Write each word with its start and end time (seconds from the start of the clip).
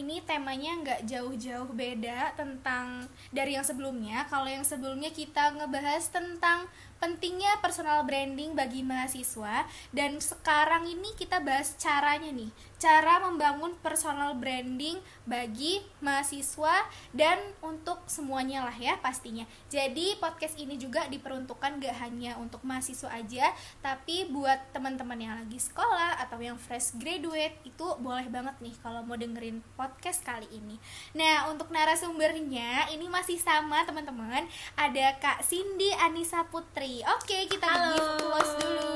Ini 0.00 0.24
temanya 0.24 0.80
nggak 0.80 1.00
jauh-jauh 1.04 1.76
beda 1.76 2.32
tentang 2.32 3.04
dari 3.28 3.52
yang 3.52 3.66
sebelumnya. 3.68 4.24
Kalau 4.32 4.48
yang 4.48 4.64
sebelumnya 4.64 5.12
kita 5.12 5.52
ngebahas 5.60 6.08
tentang 6.08 6.64
pentingnya 7.00 7.56
personal 7.64 8.04
branding 8.04 8.52
bagi 8.52 8.84
mahasiswa 8.84 9.64
dan 9.90 10.20
sekarang 10.20 10.84
ini 10.84 11.16
kita 11.16 11.40
bahas 11.40 11.72
caranya 11.80 12.28
nih 12.28 12.52
cara 12.76 13.24
membangun 13.24 13.72
personal 13.80 14.36
branding 14.36 15.00
bagi 15.24 15.80
mahasiswa 16.04 16.84
dan 17.16 17.40
untuk 17.64 18.04
semuanya 18.04 18.68
lah 18.68 18.76
ya 18.76 19.00
pastinya 19.00 19.48
jadi 19.72 20.20
podcast 20.20 20.60
ini 20.60 20.76
juga 20.76 21.08
diperuntukkan 21.08 21.80
gak 21.80 21.96
hanya 22.04 22.36
untuk 22.36 22.60
mahasiswa 22.68 23.08
aja 23.08 23.48
tapi 23.80 24.28
buat 24.28 24.60
teman-teman 24.76 25.16
yang 25.16 25.34
lagi 25.40 25.56
sekolah 25.56 26.20
atau 26.20 26.36
yang 26.36 26.60
fresh 26.60 26.92
graduate 27.00 27.56
itu 27.64 27.86
boleh 27.96 28.28
banget 28.28 28.60
nih 28.60 28.76
kalau 28.84 29.00
mau 29.08 29.16
dengerin 29.16 29.64
podcast 29.72 29.89
kali 29.98 30.46
ini 30.50 30.76
nah 31.12 31.48
untuk 31.48 31.68
narasumbernya 31.68 32.90
ini 32.90 33.06
masih 33.06 33.36
sama 33.36 33.82
teman-teman 33.82 34.46
ada 34.74 35.06
Kak 35.16 35.42
Cindy 35.42 35.90
Anissa 35.92 36.46
Putri 36.46 37.02
Oke, 37.10 37.46
kita 37.46 37.66
Halo. 37.66 37.92
give 37.92 38.12
close 38.20 38.54
dulu. 38.56 38.92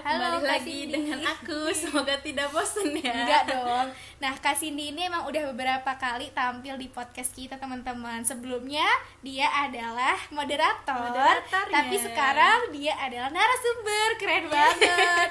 Halo, 0.00 0.24
Kembali 0.30 0.38
Kak 0.38 0.48
lagi 0.48 0.78
Cindy. 0.78 0.94
dengan 0.94 1.20
aku. 1.26 1.58
Semoga 1.74 2.14
tidak 2.18 2.48
bosan 2.48 2.94
ya. 2.94 3.12
Enggak 3.12 3.42
dong. 3.46 3.86
Nah, 4.18 4.32
Kak 4.34 4.54
Cindy 4.54 4.90
ini 4.90 5.04
emang 5.04 5.24
udah 5.24 5.42
beberapa 5.48 5.90
kali 5.96 6.30
tampil 6.30 6.76
di 6.76 6.88
podcast 6.88 7.32
kita, 7.32 7.56
teman-teman. 7.56 8.22
Sebelumnya 8.22 8.86
dia 9.20 9.48
adalah 9.50 10.16
moderator, 10.30 11.12
Moderatornya. 11.12 11.72
tapi 11.72 11.96
sekarang 11.98 12.58
dia 12.70 12.94
adalah 12.94 13.28
narasumber. 13.28 14.08
Keren 14.16 14.46
banget. 14.54 15.28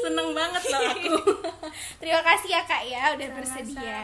Seneng 0.00 0.30
banget 0.32 0.62
loh 0.64 0.82
aku. 0.84 1.14
Terima 2.00 2.22
kasih 2.22 2.48
ya, 2.50 2.62
Kak 2.64 2.82
ya 2.84 3.02
udah 3.12 3.28
Sama-sama. 3.28 3.36
bersedia. 3.36 4.00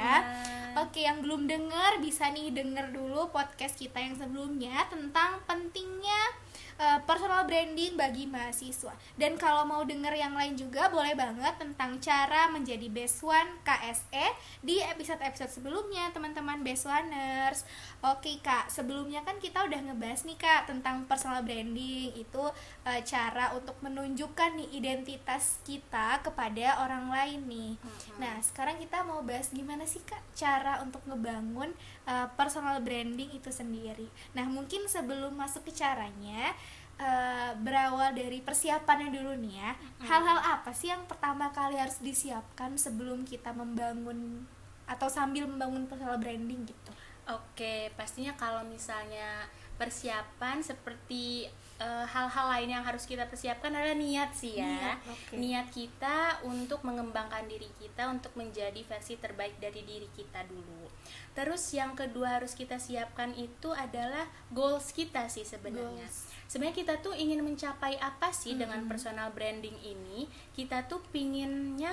Oke, 0.75 1.07
yang 1.07 1.23
belum 1.23 1.47
denger 1.47 2.03
bisa 2.03 2.35
nih 2.35 2.51
denger 2.51 2.91
dulu 2.91 3.31
podcast 3.31 3.79
kita 3.79 3.95
yang 3.95 4.19
sebelumnya 4.19 4.83
tentang 4.91 5.39
pentingnya 5.47 6.35
uh, 6.79 6.99
personal 7.05 7.47
branding 7.47 7.95
bagi 7.95 8.27
mahasiswa. 8.27 8.95
Dan 9.15 9.39
kalau 9.39 9.67
mau 9.67 9.83
denger 9.83 10.15
yang 10.15 10.35
lain 10.35 10.59
juga 10.59 10.91
boleh 10.91 11.15
banget 11.15 11.55
tentang 11.59 11.99
cara 12.03 12.51
menjadi 12.51 12.87
best 12.91 13.23
one 13.23 13.61
KSE 13.63 14.27
di 14.61 14.81
episode-episode 14.83 15.51
sebelumnya, 15.51 16.11
teman-teman 16.11 16.61
best 16.61 16.87
oneers. 16.89 17.67
Oke, 18.05 18.39
Kak, 18.43 18.69
sebelumnya 18.69 19.23
kan 19.23 19.39
kita 19.41 19.65
udah 19.65 19.81
ngebahas 19.91 20.27
nih, 20.27 20.39
Kak, 20.39 20.71
tentang 20.71 21.07
personal 21.07 21.43
branding. 21.47 22.15
Itu 22.19 22.51
uh, 22.85 23.01
cara 23.03 23.55
untuk 23.57 23.79
menunjukkan 23.81 24.57
nih 24.59 24.69
identitas 24.77 25.59
kita 25.65 26.21
kepada 26.23 26.83
orang 26.83 27.11
lain 27.11 27.41
nih. 27.49 27.73
Nah, 28.19 28.39
sekarang 28.43 28.79
kita 28.79 29.03
mau 29.07 29.25
bahas 29.25 29.51
gimana 29.51 29.87
sih 29.89 30.03
Kak 30.05 30.21
cara 30.35 30.83
untuk 30.83 31.01
ngebangun 31.07 31.73
uh, 32.09 32.29
personal 32.37 32.81
branding 32.81 33.33
itu 33.35 33.51
sendiri. 33.51 34.09
Nah, 34.33 34.49
mungkin 34.49 34.87
sebelum 34.89 35.37
masuk 35.37 35.69
ke 35.69 35.73
caranya 35.75 36.53
uh, 37.01 37.53
berawal 37.61 38.15
dari 38.15 38.41
persiapannya 38.41 39.11
dulu 39.11 39.33
nih 39.41 39.55
ya. 39.59 39.71
Hal-hal 40.05 40.39
apa 40.41 40.71
sih 40.71 40.93
yang 40.93 41.05
pertama 41.09 41.51
kali 41.51 41.79
harus 41.79 41.99
disiapkan 42.01 42.77
sebelum 42.79 43.27
kita 43.27 43.51
membangun 43.53 44.47
atau 44.85 45.09
sambil 45.09 45.49
membangun 45.49 45.89
personal 45.89 46.21
branding 46.21 46.69
gitu? 46.69 46.93
Oke, 47.25 47.89
pastinya 47.97 48.37
kalau 48.37 48.61
misalnya 48.69 49.49
persiapan 49.81 50.61
seperti 50.61 51.49
eh, 51.81 52.07
hal-hal 52.07 52.47
lain 52.55 52.71
yang 52.71 52.85
harus 52.87 53.05
kita 53.09 53.27
persiapkan 53.27 53.75
adalah 53.75 53.99
niat 53.99 54.31
sih 54.37 54.61
ya. 54.61 54.67
Niat, 54.67 54.99
oke. 55.11 55.35
Niat 55.35 55.67
kita 55.75 56.45
untuk 56.47 56.81
mengembangkan 56.87 57.47
diri 57.51 57.67
kita 57.83 58.07
untuk 58.07 58.31
menjadi 58.39 58.79
versi 58.87 59.19
terbaik 59.19 59.59
dari 59.59 59.83
diri 59.83 60.07
kita 60.15 60.47
dulu. 60.47 60.87
Terus 61.35 61.63
yang 61.75 61.99
kedua 61.99 62.39
harus 62.39 62.55
kita 62.55 62.79
siapkan 62.79 63.35
itu 63.35 63.75
adalah 63.75 64.31
goals 64.55 64.95
kita 64.95 65.27
sih 65.27 65.43
sebenarnya. 65.43 66.07
Sebenarnya 66.47 66.77
kita 66.79 66.95
tuh 67.03 67.19
ingin 67.19 67.43
mencapai 67.43 67.99
apa 67.99 68.31
sih 68.31 68.55
dengan 68.55 68.87
Mm-mm. 68.87 68.91
personal 68.95 69.35
branding 69.35 69.75
ini? 69.83 70.31
Kita 70.55 70.87
tuh 70.87 71.03
pinginnya 71.11 71.91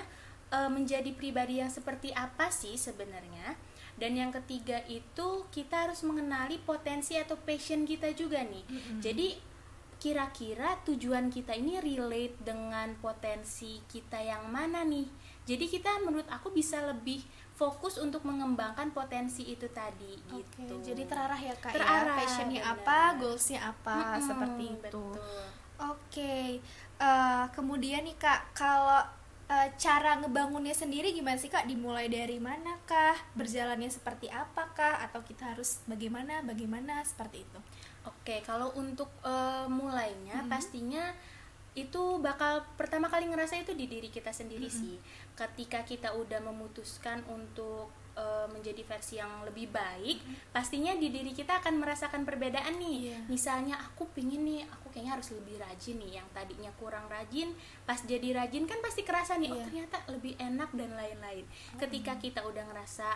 eh, 0.54 0.70
menjadi 0.70 1.10
pribadi 1.18 1.58
yang 1.58 1.74
seperti 1.74 2.14
apa 2.14 2.54
sih 2.54 2.78
sebenarnya? 2.78 3.58
Dan 3.98 4.18
yang 4.18 4.30
ketiga 4.30 4.82
itu 4.86 5.46
kita 5.50 5.90
harus 5.90 6.02
mengenali 6.06 6.62
potensi 6.62 7.18
atau 7.18 7.38
passion 7.38 7.84
kita 7.86 8.14
juga 8.14 8.46
nih. 8.46 8.66
Mm-mm. 8.70 9.02
Jadi 9.02 9.51
kira-kira 10.02 10.82
tujuan 10.82 11.30
kita 11.30 11.54
ini 11.54 11.78
relate 11.78 12.34
dengan 12.42 12.98
potensi 12.98 13.78
kita 13.86 14.18
yang 14.18 14.50
mana 14.50 14.82
nih? 14.82 15.06
Jadi 15.46 15.70
kita 15.70 16.02
menurut 16.02 16.26
aku 16.26 16.50
bisa 16.50 16.82
lebih 16.82 17.22
fokus 17.54 18.02
untuk 18.02 18.26
mengembangkan 18.26 18.90
potensi 18.90 19.46
itu 19.46 19.70
tadi 19.70 20.18
Oke, 20.34 20.66
gitu. 20.66 20.82
jadi 20.82 21.06
terarah 21.06 21.38
ya 21.38 21.54
Kak 21.62 21.78
Terarah, 21.78 22.18
ya. 22.18 22.26
Passionnya 22.26 22.62
benar. 22.66 22.74
apa, 22.82 23.00
goalsnya 23.22 23.60
apa, 23.62 23.98
Mm-mm, 24.18 24.26
seperti 24.26 24.64
itu. 24.74 25.06
betul. 25.14 25.46
Oke, 25.82 26.38
eh, 26.98 27.46
kemudian 27.54 28.02
nih 28.06 28.18
kak, 28.18 28.54
kalau 28.54 29.02
cara 29.82 30.14
ngebangunnya 30.22 30.78
sendiri 30.78 31.10
gimana 31.10 31.42
sih 31.42 31.50
kak? 31.50 31.66
Dimulai 31.66 32.06
dari 32.06 32.38
mana 32.38 32.78
kah? 32.86 33.18
Berjalannya 33.34 33.90
seperti 33.90 34.30
apakah? 34.30 35.02
Atau 35.02 35.26
kita 35.26 35.58
harus 35.58 35.82
bagaimana? 35.90 36.46
Bagaimana 36.46 37.02
seperti 37.02 37.42
itu? 37.42 37.60
Oke, 38.06 38.46
kalau 38.46 38.70
untuk 38.78 39.10
eh, 39.26 39.66
mulainya 39.66 40.46
Mhm. 40.46 40.50
pastinya 40.54 41.06
itu 41.74 42.22
bakal 42.22 42.62
pertama 42.78 43.10
kali 43.10 43.26
ngerasa 43.26 43.58
itu 43.58 43.74
di 43.74 43.90
diri 43.90 44.14
kita 44.14 44.30
sendiri 44.30 44.70
Mhm. 44.70 44.76
sih. 44.78 44.96
Ketika 45.34 45.82
kita 45.82 46.14
udah 46.14 46.46
memutuskan 46.46 47.26
untuk 47.26 47.90
eh, 48.22 48.48
menjadi 48.54 48.86
versi 48.86 49.18
yang 49.18 49.42
lebih 49.42 49.74
baik, 49.74 50.22
pastinya 50.54 50.94
di 50.94 51.10
diri 51.10 51.34
kita 51.34 51.58
akan 51.58 51.82
merasakan 51.82 52.22
perbedaan 52.22 52.78
nih. 52.78 52.98
Iya. 53.10 53.18
Misalnya 53.26 53.82
aku 53.82 54.06
pingin 54.14 54.46
nih, 54.46 54.62
aku 54.70 54.94
kayaknya 54.94 55.18
harus 55.18 55.34
lebih 55.34 55.58
rajin 55.58 55.98
nih. 55.98 56.22
Yang 56.22 56.28
tadinya 56.38 56.72
kurang 56.78 57.10
rajin, 57.10 57.50
pas 57.90 57.98
jadi 57.98 58.38
rajin 58.38 58.70
kan 58.70 58.78
pasti 58.86 59.02
kerasa 59.02 59.42
nih, 59.42 59.50
oh 59.50 59.58
Iya. 59.58 59.66
ternyata 59.66 59.98
lebih 60.14 60.38
enak 60.38 60.70
dan 60.78 60.94
lain-lain. 60.94 61.46
Ketika 61.82 62.22
kita 62.22 62.46
udah 62.46 62.70
ngerasa 62.70 63.10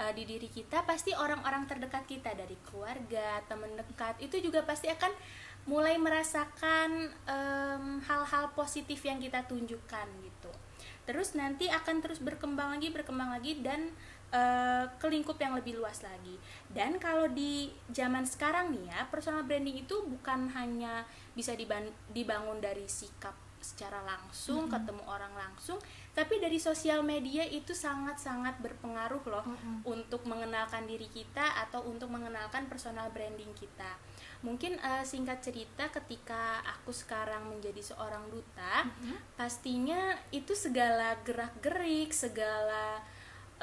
uh, 0.00 0.12
di 0.12 0.24
diri 0.28 0.48
kita 0.48 0.84
pasti 0.88 1.12
orang-orang 1.12 1.68
terdekat 1.68 2.04
kita 2.08 2.32
dari 2.32 2.56
keluarga 2.68 3.40
teman 3.48 3.72
dekat 3.76 4.16
itu 4.22 4.40
juga 4.40 4.64
pasti 4.64 4.88
akan 4.88 5.12
mulai 5.62 5.94
merasakan 5.94 7.06
em, 7.22 7.84
hal-hal 8.02 8.50
positif 8.50 8.98
yang 9.06 9.22
kita 9.22 9.46
tunjukkan 9.46 10.06
gitu 10.26 10.50
terus 11.06 11.38
nanti 11.38 11.70
akan 11.70 12.02
terus 12.02 12.18
berkembang 12.18 12.74
lagi 12.78 12.90
berkembang 12.90 13.30
lagi 13.30 13.62
dan 13.62 13.94
eh, 14.32 14.84
ke 14.96 15.06
lingkup 15.06 15.36
yang 15.36 15.52
lebih 15.52 15.76
luas 15.76 16.00
lagi 16.00 16.40
dan 16.72 16.96
kalau 16.96 17.28
di 17.28 17.68
zaman 17.92 18.24
sekarang 18.24 18.72
nih 18.72 18.88
ya 18.88 19.04
personal 19.06 19.44
branding 19.44 19.84
itu 19.84 19.94
bukan 20.02 20.48
hanya 20.50 21.04
bisa 21.32 21.52
diban- 21.52 21.92
dibangun 22.08 22.58
dari 22.58 22.88
sikap 22.88 23.36
secara 23.62 24.02
langsung 24.02 24.66
Mhm. 24.66 24.72
ketemu 24.74 25.02
orang 25.06 25.30
langsung 25.38 25.78
tapi 26.12 26.42
dari 26.42 26.58
sosial 26.58 27.00
media 27.00 27.46
itu 27.46 27.70
sangat-sangat 27.70 28.58
berpengaruh 28.58 29.22
loh 29.22 29.46
Mhm. 29.46 29.86
untuk 29.86 30.26
mengenalkan 30.26 30.84
diri 30.84 31.06
kita 31.06 31.62
atau 31.62 31.86
untuk 31.86 32.10
mengenalkan 32.10 32.66
personal 32.66 33.08
branding 33.08 33.54
kita. 33.54 33.96
Mungkin 34.42 34.76
eh, 34.76 35.06
singkat 35.06 35.40
cerita 35.40 35.88
ketika 35.88 36.58
aku 36.66 36.90
sekarang 36.90 37.46
menjadi 37.48 37.80
seorang 37.80 38.26
duta, 38.28 38.82
Mhm. 38.82 39.38
pastinya 39.38 40.10
itu 40.34 40.52
segala 40.52 41.14
gerak-gerik, 41.22 42.10
segala 42.10 42.98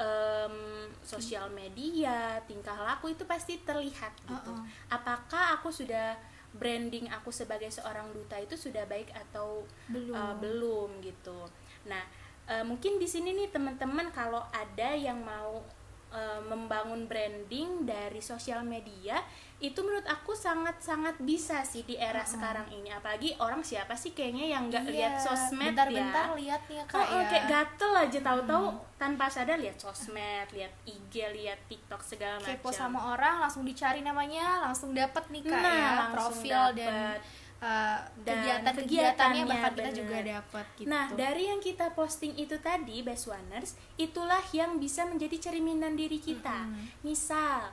em, 0.00 0.88
sosial 1.04 1.52
media, 1.52 2.40
tingkah 2.48 2.74
laku 2.80 3.12
itu 3.12 3.28
pasti 3.28 3.60
terlihat 3.60 4.16
gitu. 4.24 4.52
Uh-uh. 4.56 4.64
Apakah 4.88 5.60
aku 5.60 5.68
sudah 5.68 6.16
branding 6.50 7.06
aku 7.12 7.30
sebagai 7.30 7.70
seorang 7.70 8.10
duta 8.10 8.34
itu 8.40 8.58
sudah 8.58 8.82
baik 8.88 9.12
atau 9.14 9.62
Belum. 9.86 10.16
uh, 10.16 10.34
belum 10.40 10.98
gitu. 10.98 11.46
Nah, 11.86 12.02
uh, 12.50 12.64
mungkin 12.66 12.98
di 12.98 13.06
sini 13.06 13.30
nih 13.36 13.54
teman-teman 13.54 14.10
kalau 14.10 14.42
ada 14.50 14.90
yang 14.98 15.22
mau 15.22 15.62
uh, 16.10 16.40
membangun 16.44 17.06
branding 17.06 17.82
dari 17.82 18.18
sosial 18.18 18.62
media, 18.62 19.18
itu 19.60 19.76
menurut 19.84 20.08
aku 20.08 20.32
sangat-sangat 20.32 21.20
bisa 21.20 21.60
sih 21.62 21.84
di 21.84 21.94
era 21.94 22.24
Uh-uh. 22.24 22.32
sekarang 22.32 22.66
ini. 22.72 22.88
Apalagi 22.88 23.36
orang 23.36 23.60
siapa 23.60 23.92
sih 23.92 24.10
kayaknya 24.10 24.56
yang 24.56 24.72
nggak 24.72 24.84
Iya, 24.88 24.92
lihat 24.92 25.12
sosmed 25.20 25.76
bentar-bentar 25.76 26.32
ya? 26.32 26.36
lihat 26.36 26.62
nih 26.64 26.76
ya 26.80 26.84
Oh, 26.84 26.88
kak 26.88 27.04
oh, 27.04 27.20
ya. 27.20 27.28
kayak 27.28 27.44
gatel 27.46 27.92
aja 27.92 28.18
tahu-tahu 28.24 28.64
tanpa 28.96 29.24
sadar 29.28 29.56
lihat 29.60 29.76
sosmed, 29.76 30.48
lihat 30.50 30.72
IG, 30.84 31.14
lihat 31.30 31.60
TikTok 31.68 32.00
segala 32.00 32.40
macam. 32.40 32.56
Kepo 32.56 32.70
sama 32.72 33.12
orang 33.12 33.38
langsung 33.38 33.62
dicari 33.62 34.00
namanya, 34.00 34.64
langsung 34.64 34.96
dapet 34.96 35.24
nih 35.28 35.42
kak 35.44 35.60
Nah, 35.60 35.76
ya 35.76 35.92
profil 36.10 36.62
dan 36.72 36.92
dapet. 37.16 37.20
Uh, 37.60 38.00
Dan 38.24 38.40
kegiatan-kegiatannya 38.40 39.44
kegiatannya, 39.44 39.44
bahkan 39.46 39.72
kita 39.72 39.90
bener. 39.92 39.98
juga 40.00 40.18
dapat 40.24 40.66
gitu. 40.76 40.88
Nah, 40.88 41.04
dari 41.14 41.44
yang 41.48 41.60
kita 41.60 41.86
posting 41.92 42.32
itu 42.36 42.56
tadi, 42.60 43.04
Best 43.04 43.28
Oneers, 43.28 43.76
itulah 44.00 44.42
yang 44.52 44.80
bisa 44.80 45.06
menjadi 45.06 45.50
cerminan 45.50 45.94
diri 45.94 46.18
kita. 46.18 46.66
Mm-mm. 46.66 47.04
Misal, 47.04 47.70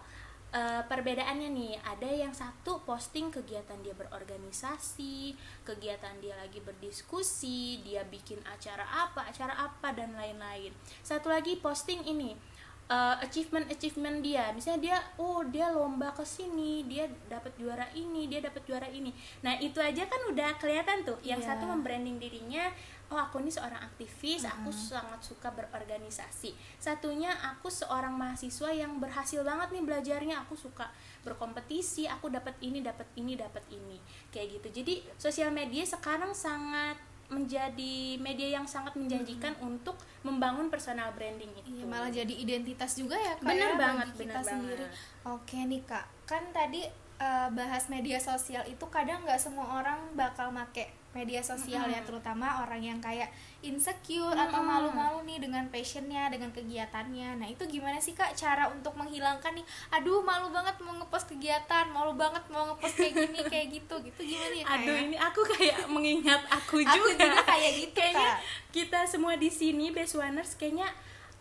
eh, 0.51 0.81
perbedaannya 0.88 1.50
nih 1.51 1.74
ada 1.84 2.07
yang 2.07 2.31
satu 2.31 2.84
posting 2.88 3.28
kegiatan 3.28 3.75
dia 3.84 3.92
berorganisasi 3.95 5.36
kegiatan 5.68 6.16
dia 6.24 6.40
lagi 6.40 6.63
berdiskusi 6.63 7.83
dia 7.83 8.07
bikin 8.07 8.40
acara 8.48 8.88
apa 8.88 9.28
acara 9.28 9.51
apa 9.60 9.92
dan 9.92 10.16
lain-lain 10.16 10.72
satu 11.04 11.28
lagi 11.28 11.60
posting 11.60 12.00
ini 12.07 12.40
uh, 12.88 13.16
achievement 13.24 13.68
achievement 13.72 14.24
dia. 14.24 14.51
Misalnya 14.56 14.80
dia 14.81 14.98
oh 15.19 15.44
dia 15.48 15.72
lomba 15.72 16.12
ke 16.16 16.24
sini 16.24 16.88
dia 16.88 17.07
dapat 17.28 17.54
juara 17.60 17.88
ini 17.94 18.28
dia 18.28 18.39
dapat 18.44 18.63
juara 18.68 18.88
ini. 18.88 19.12
Nah 19.44 19.56
itu 19.60 19.78
aja 19.80 20.04
kan 20.07 20.22
udah 20.31 20.56
kelihatan 20.60 21.04
tuh. 21.04 21.19
Yang 21.24 21.45
Iya. 21.45 21.48
satu 21.54 21.63
membranding 21.69 22.18
dirinya 22.19 22.72
oh 23.07 23.16
aku 23.16 23.39
ini 23.39 23.48
seorang 23.48 23.80
aktivis 23.80 24.44
aku 24.44 24.68
Mm-mm. 24.68 24.88
sangat 24.92 25.19
suka 25.24 25.48
berorganisasi. 25.56 26.51
Satunya 26.75 27.31
aku 27.39 27.72
seorang 27.72 28.12
mahasiswa 28.16 28.68
yang 28.75 29.00
berhasil 29.00 29.44
banget 29.48 29.72
nih 29.72 29.83
belajarnya. 29.88 30.36
Aku 30.44 30.60
suka 30.60 30.92
berkompetisi 31.24 32.07
aku 32.07 32.28
dapat 32.28 32.56
ini 32.60 32.83
dapat 32.83 33.07
ini 33.16 33.40
dapat 33.40 33.63
ini. 33.72 34.00
Kayak 34.31 34.60
gitu. 34.60 34.83
Jadi 34.83 34.94
sosial 35.16 35.51
media 35.56 35.88
sekarang 35.88 36.36
sangat 36.36 37.00
menjadi 37.28 37.96
media 38.18 38.56
yang 38.56 38.64
sangat 38.64 38.96
menjanjikan 38.96 39.52
untuk 39.60 39.96
membangun 40.22 40.68
personal 40.68 41.12
branding 41.12 41.52
itu 41.54 41.70
Iya, 41.74 41.86
malah 41.86 42.08
jadi 42.08 42.32
identitas 42.32 42.96
juga 42.96 43.16
ya 43.16 43.36
kak 43.36 43.44
Bener 43.44 43.72
ya, 43.72 43.78
banget, 43.78 44.08
bener 44.14 44.24
kita 44.24 44.40
sendiri. 44.42 44.86
banget. 44.86 45.28
Oke 45.28 45.58
nih 45.62 45.82
kak, 45.84 46.06
kan 46.24 46.44
tadi 46.52 46.88
eh, 47.18 47.50
bahas 47.52 47.90
media 47.90 48.22
sosial 48.22 48.62
itu 48.66 48.86
kadang 48.88 49.22
nggak 49.25 49.42
semua 49.42 49.81
orang 49.81 49.98
bakal 50.14 50.54
make 50.54 50.94
media 51.18 51.42
sosial 51.42 51.90
ya, 51.90 51.98
Mm-mm. 51.98 52.06
terutama 52.06 52.62
orang 52.62 52.78
yang 52.78 53.00
kayak 53.02 53.34
insecure 53.66 54.38
atau 54.38 54.62
Mm-mm. 54.62 54.69
malu-malu 54.69 55.25
nih 55.25 55.42
dengan 55.42 55.66
passionnya, 55.74 56.30
dengan 56.30 56.54
kegiatannya. 56.54 57.42
Nah 57.42 57.48
itu 57.50 57.66
gimana 57.66 57.98
sih 57.98 58.14
kak 58.14 58.38
cara 58.38 58.69
untuk 58.69 58.94
menghilangkan 58.94 59.58
nih? 59.58 59.66
Aduh 59.98 60.22
malu 60.22 60.54
banget 60.54 60.78
mau 60.78 60.94
ngepost 60.94 61.25
kegiatan, 61.34 61.90
malu 61.90 62.14
banget 62.14 62.46
mau 62.54 62.69
ngepost 62.69 63.02
kayak 63.02 63.14
gini 63.18 63.42
kayak 63.54 63.68
gitu, 63.81 63.96
gitu 64.06 64.22
gimana 64.22 64.54
ya 64.54 64.64
kak? 64.69 64.78
Aduh 64.78 64.94
ya? 64.94 65.02
ini 65.10 65.18
aku 65.18 65.42
kayak 65.58 65.78
mengingat 65.90 66.42
aku 66.54 66.86
juga. 66.86 66.94
Aku 66.94 67.10
juga 67.18 67.42
kayak 67.50 67.72
gitu, 67.81 67.98
Kayaknya 67.98 68.30
Kak. 68.30 68.40
kita 68.69 69.00
semua 69.10 69.34
di 69.42 69.50
sini 69.50 69.90
Best 69.90 70.14
kayaknya 70.62 70.86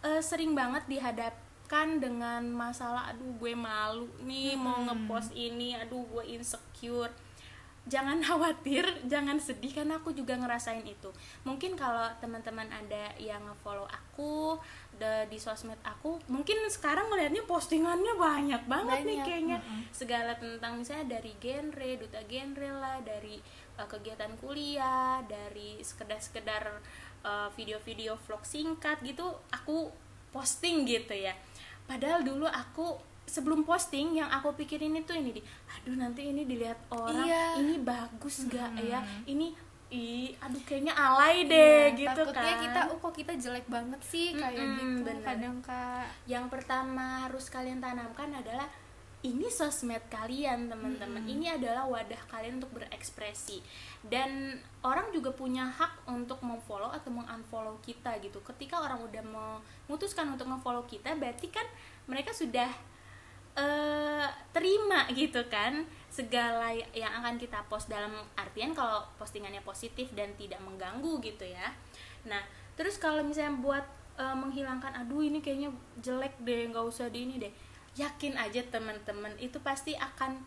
eh, 0.00 0.25
sering 0.25 0.56
banget 0.56 0.88
dihadapkan 1.66 1.98
dengan 1.98 2.46
masalah 2.46 3.10
aduh 3.10 3.34
gue 3.42 3.54
malu 3.58 4.06
nih 4.22 4.54
mau 4.54 4.78
Hmm. 4.78 4.86
ngepost 4.86 5.34
ini, 5.34 5.74
aduh 5.74 6.06
gue 6.06 6.24
insecure. 6.30 7.10
Jangan 7.86 8.18
khawatir, 8.26 8.82
jangan 9.06 9.38
sedih 9.38 9.70
karena 9.74 9.98
aku 9.98 10.10
juga 10.10 10.34
ngerasain 10.38 10.82
itu. 10.82 11.10
Mungkin 11.42 11.74
kalau 11.74 12.06
teman-teman 12.22 12.66
ada 12.70 13.10
yang 13.18 13.42
nge-follow 13.46 13.86
aku 13.86 14.58
de- 14.94 15.26
di 15.26 15.38
sosmed 15.38 15.78
aku, 15.82 16.18
mungkin 16.26 16.54
sekarang 16.70 17.10
ngelihatnya 17.10 17.42
postingannya 17.46 18.14
banyak 18.14 18.62
banget 18.66 18.98
nih 19.02 19.18
Banyak, 19.18 19.26
kayaknya 19.26 19.58
mm-mm. 19.58 19.82
segala 19.90 20.34
tentang 20.38 20.78
misalnya 20.78 21.18
dari 21.18 21.34
genre, 21.38 21.90
duta 21.98 22.20
genre 22.26 22.70
lah, 22.74 22.98
dari 23.02 23.38
uh, 23.78 23.86
kegiatan 23.86 24.34
kuliah, 24.38 25.22
dari 25.26 25.78
sekedar-sekedar 25.82 26.62
uh, 27.22 27.48
video-video 27.54 28.14
vlog 28.22 28.42
singkat 28.42 28.98
gitu, 29.02 29.30
aku 29.50 29.90
posting 30.34 30.82
gitu 30.84 31.14
ya. 31.14 31.32
Padahal 31.87 32.21
dulu 32.21 32.44
aku 32.44 32.99
sebelum 33.25 33.62
posting 33.62 34.15
yang 34.15 34.29
aku 34.29 34.55
pikirin 34.55 34.94
itu 34.94 35.11
ini 35.11 35.31
di, 35.33 35.43
aduh 35.69 35.97
nanti 35.97 36.23
ini 36.25 36.43
dilihat 36.43 36.79
orang, 36.88 37.23
Iya. 37.23 37.59
ini 37.59 37.75
bagus 37.79 38.47
gak 38.47 38.71
ya, 38.77 38.99
ini 39.25 39.50
ih 39.87 40.35
aduh 40.37 40.59
kayaknya 40.61 40.91
alay 40.93 41.43
deh 41.44 41.88
Iya, 41.88 41.94
gitu 41.97 42.21
takutnya 42.25 42.53
kan. 42.53 42.59
kita, 42.61 42.81
oh 42.87 42.99
kok 43.00 43.15
kita 43.15 43.33
jelek 43.35 43.67
banget 43.67 44.00
sih 44.00 44.31
kayak 44.33 44.59
Mm-mm, 44.59 44.79
gitu 44.99 45.03
bener. 45.06 45.23
kadang 45.25 45.56
kak. 45.61 46.06
yang 46.27 46.47
pertama 46.47 47.23
harus 47.23 47.47
kalian 47.47 47.79
tanamkan 47.79 48.31
adalah 48.33 48.67
ini 49.24 49.48
sosmed 49.48 50.04
kalian 50.12 50.68
teman-teman. 50.68 51.24
Hmm. 51.24 51.32
ini 51.32 51.48
adalah 51.48 51.88
wadah 51.88 52.20
kalian 52.28 52.60
untuk 52.60 52.76
berekspresi. 52.76 53.64
Dan 54.04 54.60
orang 54.84 55.08
juga 55.10 55.32
punya 55.32 55.66
hak 55.66 56.04
untuk 56.12 56.38
memfollow 56.44 56.92
atau 56.92 57.08
mengunfollow 57.08 57.80
kita 57.80 58.20
gitu. 58.20 58.44
Ketika 58.44 58.84
orang 58.84 59.00
udah 59.00 59.24
memutuskan 59.24 60.28
untuk 60.36 60.46
memfollow 60.46 60.84
kita 60.84 61.16
berarti 61.16 61.48
kan 61.48 61.64
mereka 62.06 62.36
sudah 62.36 62.68
eh, 63.56 64.28
terima 64.52 65.08
gitu 65.10 65.40
kan 65.48 65.88
segala 66.12 66.76
yang 66.92 67.12
akan 67.24 67.40
kita 67.40 67.64
post. 67.66 67.88
Dalam 67.88 68.12
artian 68.36 68.76
kalau 68.76 69.00
postingannya 69.16 69.64
positif 69.64 70.12
dan 70.12 70.36
tidak 70.36 70.60
mengganggu 70.60 71.18
gitu 71.24 71.48
ya. 71.48 71.72
Nah 72.28 72.44
terus 72.76 73.00
kalau 73.00 73.24
misalnya 73.24 73.58
buat 73.58 73.84
eh, 74.20 74.36
menghilangkan 74.36 74.92
aduh 75.02 75.24
ini 75.24 75.42
kayaknya 75.42 75.72
jelek 75.98 76.36
deh 76.44 76.68
nggak 76.70 76.84
usah 76.84 77.08
di 77.08 77.26
ini 77.26 77.42
deh 77.42 77.65
yakin 77.96 78.37
aja 78.37 78.60
teman-teman 78.69 79.32
itu 79.40 79.56
pasti 79.64 79.96
akan 79.96 80.44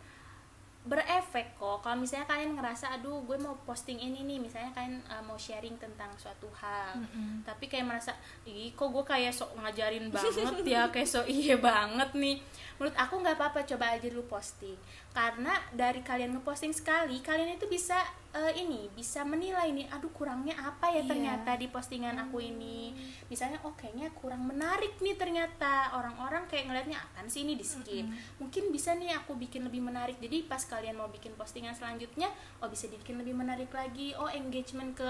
berefek 0.80 1.60
kok. 1.60 1.84
Kalau 1.84 1.92
misalnya 2.00 2.24
kalian 2.24 2.56
ngerasa 2.56 2.96
aduh 2.96 3.20
gue 3.28 3.36
mau 3.36 3.52
posting 3.68 4.00
ini 4.00 4.24
nih 4.24 4.40
misalnya 4.40 4.72
kalian 4.72 4.96
uh, 5.12 5.20
mau 5.20 5.36
sharing 5.36 5.76
tentang 5.76 6.08
suatu 6.16 6.48
hal 6.56 6.96
Mm-mm. 6.96 7.44
tapi 7.44 7.68
kayak 7.68 7.84
merasa 7.84 8.16
ih 8.48 8.72
kok 8.72 8.88
gue 8.88 9.04
kayak 9.04 9.28
sok 9.28 9.60
ngajarin 9.60 10.08
banget 10.08 10.64
ya 10.64 10.88
kayak 10.88 11.04
sok 11.04 11.28
iya 11.28 11.60
banget 11.60 12.16
nih. 12.16 12.40
Menurut 12.80 12.96
aku 12.96 13.20
nggak 13.20 13.36
apa-apa 13.36 13.60
coba 13.68 13.92
aja 13.92 14.08
dulu 14.08 14.24
posting 14.24 14.80
karena 15.10 15.58
dari 15.74 16.06
kalian 16.06 16.38
ngeposting 16.38 16.70
sekali 16.70 17.18
kalian 17.18 17.58
itu 17.58 17.66
bisa 17.66 17.98
eh, 18.30 18.62
ini 18.62 18.86
bisa 18.94 19.26
menilai 19.26 19.74
nih 19.74 19.90
aduh 19.90 20.10
kurangnya 20.14 20.54
apa 20.54 20.86
ya 20.94 21.02
Iya. 21.02 21.10
ternyata 21.10 21.56
di 21.56 21.66
postingan 21.66 22.14
aku 22.28 22.38
ini. 22.38 22.94
Misalnya 23.26 23.58
oh 23.66 23.74
kayaknya 23.74 24.12
kurang 24.14 24.46
menarik 24.46 25.00
nih 25.02 25.16
ternyata. 25.16 25.90
Orang-orang 25.96 26.46
kayak 26.46 26.70
ngelihatnya 26.70 26.98
akan 27.00 27.26
sih 27.26 27.42
ini 27.42 27.56
di 27.56 27.64
skip? 27.66 28.06
Mungkin 28.38 28.70
bisa 28.70 28.94
nih 28.94 29.16
aku 29.16 29.34
bikin 29.34 29.66
lebih 29.66 29.82
menarik. 29.82 30.20
Jadi 30.20 30.46
pas 30.46 30.62
kalian 30.62 31.00
mau 31.00 31.08
bikin 31.10 31.34
postingan 31.34 31.74
selanjutnya 31.74 32.30
oh 32.62 32.68
bisa 32.70 32.86
dibikin 32.86 33.18
lebih 33.18 33.34
menarik 33.34 33.72
lagi. 33.72 34.14
Oh 34.14 34.30
engagement 34.30 34.94
ke 34.94 35.08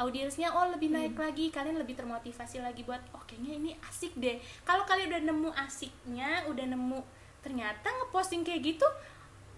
audiensnya 0.00 0.54
oh 0.54 0.72
lebih 0.72 0.94
naik 0.94 1.18
lagi. 1.18 1.52
Kalian 1.52 1.76
lebih 1.76 1.98
termotivasi 1.98 2.62
lagi 2.62 2.86
buat 2.86 3.02
oh 3.12 3.20
kayaknya 3.28 3.52
ini 3.58 3.70
asik 3.90 4.16
deh. 4.16 4.38
Kalau 4.64 4.88
kalian 4.88 5.12
udah 5.12 5.22
nemu 5.28 5.50
asiknya 5.58 6.46
udah 6.48 6.64
nemu 6.70 7.00
ternyata 7.42 7.90
ngeposting 7.90 8.46
kayak 8.46 8.62
gitu 8.62 8.86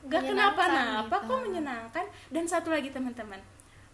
gak 0.06 0.22
kenapa-napa 0.26 1.16
gitu. 1.16 1.26
kok 1.26 1.38
menyenangkan 1.40 2.04
dan 2.28 2.44
satu 2.44 2.68
lagi 2.68 2.88
teman-teman 2.88 3.40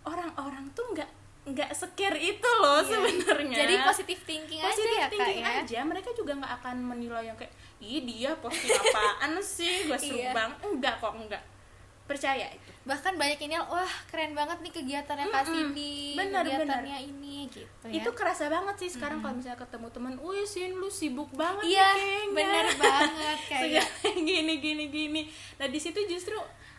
orang-orang 0.02 0.66
tuh 0.72 0.86
nggak 0.90 1.10
nggak 1.42 1.70
scare 1.72 2.16
itu 2.16 2.50
loh 2.58 2.78
Iya. 2.78 2.88
sebenarnya 2.90 3.56
Jadi 3.56 3.74
positive 3.80 4.22
thinking 4.22 4.60
positif 4.60 4.92
aja 4.92 4.92
ya 4.92 5.00
kak 5.00 5.10
thinking 5.10 5.40
ya. 5.40 5.52
aja 5.58 5.78
mereka 5.82 6.08
juga 6.12 6.32
nggak 6.34 6.52
akan 6.58 6.76
menilai 6.84 7.24
yang 7.24 7.36
kayak 7.36 7.50
ih 7.78 8.02
dia 8.02 8.36
posting 8.36 8.68
apaan 8.70 9.32
sih 9.40 9.86
gue 9.86 9.96
seru 9.96 10.18
Iya. 10.18 10.32
banget 10.32 10.58
enggak 10.62 10.94
kok 10.96 11.12
enggak 11.12 11.42
percaya 12.04 12.46
itu 12.50 12.69
Bahkan 12.90 13.14
banyak 13.14 13.38
ini 13.40 13.54
wah 13.56 13.86
keren 14.06 14.34
banget 14.34 14.58
nih 14.58 14.72
kegiatannya 14.72 15.26
Kak 15.28 15.42
Mm-mm. 15.42 15.54
Cindy, 15.54 16.18
Bener, 16.18 16.42
kegiatannya 16.42 16.98
ini 17.00 17.46
gitu 17.46 17.86
ya. 17.86 18.02
itu 18.02 18.10
kerasa 18.10 18.46
banget 18.46 18.74
sih 18.76 18.90
sekarang 18.90 19.22
kalau 19.22 19.32
misalnya 19.32 19.56
ketemu 19.56 19.86
teman 19.88 20.14
wih 20.18 20.42
sin 20.44 20.74
lu 20.74 20.90
sibuk 20.90 21.30
banget 21.32 21.70
Iya, 21.70 21.88
kayaknya." 21.88 22.34
bener 22.34 22.66
banget 22.76 23.38
kayak 23.50 23.86
gini 24.28 24.58
gini 24.58 24.84
gini 24.88 25.22
nah 25.56 25.64
di 25.64 25.78
situ 25.78 25.96
justru 26.04 26.34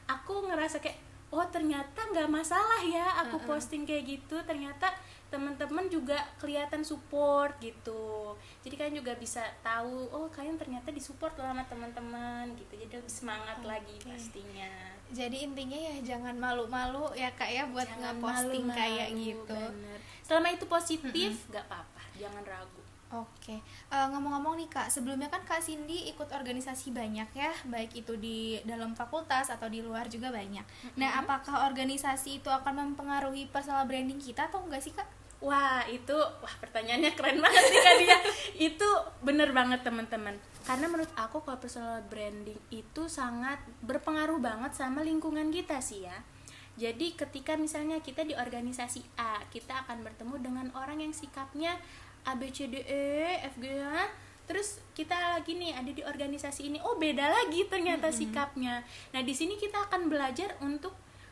aku 0.05 0.45
ngerasa 0.45 0.77
kayak 0.77 0.99
oh 1.29 1.47
ternyata 1.47 2.03
nggak 2.05 2.27
masalah 2.27 2.83
ya 2.83 3.23
aku 3.23 3.39
Mm-mm. 3.39 3.49
posting 3.49 3.83
kayak 3.83 4.03
gitu 4.05 4.35
ternyata 4.43 4.91
teman-teman 5.27 5.87
juga 5.87 6.19
kelihatan 6.37 6.83
support 6.83 7.55
gitu 7.57 8.35
jadi 8.61 8.75
kalian 8.77 8.99
juga 8.99 9.15
bisa 9.15 9.39
tahu 9.61 10.11
oh 10.11 10.27
kalian 10.27 10.59
ternyata 10.59 10.91
disupport 10.91 11.31
loh 11.33 11.47
sama 11.47 11.63
teman-teman 11.65 12.51
gitu 12.53 12.75
jadi 12.75 12.99
lebih 12.99 13.07
semangat 13.09 13.63
lagi 13.63 13.95
Oke. 13.97 14.11
pastinya 14.11 14.90
Jadi 15.11 15.43
intinya 15.43 15.75
ya 15.75 15.95
jangan 16.01 16.33
malu-malu 16.33 17.11
ya 17.13 17.27
kak 17.31 17.47
ya 17.47 17.67
buat 17.67 17.83
Jangan 17.83 18.15
ngeposting 18.15 18.63
malu-malu, 18.63 18.79
kayak 18.79 19.09
gitu. 19.13 19.59
bener. 19.67 19.99
selama 20.21 20.47
itu 20.49 20.65
positif 20.65 21.31
nggak 21.47 21.65
apa-apa 21.67 22.03
jangan 22.15 22.39
ragu 22.41 22.79
Oke, 23.11 23.59
Eh, 23.91 24.07
ngomong-ngomong 24.07 24.55
nih 24.55 24.71
kak, 24.71 24.87
sebelumnya 24.87 25.27
kan 25.27 25.43
kak 25.43 25.59
Cindy 25.59 26.07
ikut 26.07 26.31
organisasi 26.31 26.95
banyak 26.95 27.27
ya, 27.35 27.51
baik 27.67 27.91
itu 27.91 28.15
di 28.15 28.55
dalam 28.63 28.95
fakultas 28.95 29.51
atau 29.51 29.67
di 29.67 29.83
luar 29.83 30.07
juga 30.07 30.31
banyak. 30.31 30.63
Nah, 30.95 31.19
apakah 31.19 31.67
organisasi 31.67 32.39
itu 32.39 32.47
akan 32.47 32.95
mempengaruhi 32.95 33.51
personal 33.51 33.83
branding 33.83 34.15
kita 34.15 34.47
atau 34.47 34.63
enggak 34.63 34.79
sih 34.79 34.95
kak? 34.95 35.03
Wah 35.41 35.83
itu 35.89 36.15
wah 36.15 36.55
pertanyaannya 36.61 37.11
keren 37.11 37.41
banget 37.41 37.63
nih 37.65 37.81
Kak 37.81 37.95
Dia. 37.97 38.17
itu 38.63 38.89
bener 39.19 39.51
banget 39.51 39.81
teman-teman. 39.81 40.37
Karena 40.61 40.85
menurut 40.87 41.09
aku 41.17 41.41
kalau 41.41 41.57
personal 41.57 42.05
branding 42.05 42.57
itu 42.69 43.09
sangat 43.09 43.57
berpengaruh 43.81 44.37
banget 44.37 44.77
sama 44.77 45.01
lingkungan 45.01 45.49
kita 45.49 45.81
sih 45.81 46.05
ya. 46.05 46.17
Jadi 46.79 47.17
ketika 47.17 47.59
misalnya 47.59 47.99
kita 47.99 48.23
di 48.23 48.31
organisasi 48.37 49.03
A, 49.19 49.43
kita 49.51 49.85
akan 49.85 50.05
bertemu 50.07 50.35
dengan 50.39 50.67
orang 50.77 51.03
yang 51.03 51.11
sikapnya 51.11 51.75
A 52.23 52.37
B 52.37 52.53
C 52.53 52.69
D 52.69 52.79
E 52.85 53.41
F 53.43 53.57
G 53.57 53.81
H 53.81 54.09
terus 54.49 54.83
kita 54.91 55.15
lagi 55.15 55.55
nih 55.55 55.71
ada 55.71 55.91
di 55.95 56.03
organisasi 56.03 56.67
ini 56.67 56.77
oh 56.83 56.99
beda 56.99 57.23
lagi 57.23 57.63
ternyata 57.71 58.11
sikapnya. 58.11 58.83
Nah 59.15 59.21
di 59.23 59.31
sini 59.31 59.55
kita 59.55 59.87
akan 59.87 60.11
belajar 60.11 60.59
untuk 60.59 60.91